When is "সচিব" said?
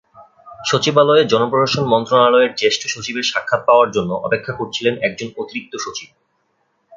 5.77-6.09